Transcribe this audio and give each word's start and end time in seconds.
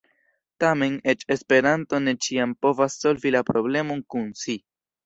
Tamen, 0.63 0.95
eĉ 1.13 1.25
Esperanto 1.35 2.01
ne 2.09 2.15
ĉiam 2.27 2.59
povas 2.67 2.99
solvi 3.05 3.39
la 3.39 3.47
problemon 3.53 4.07
kun 4.17 4.31
"si". 4.45 4.63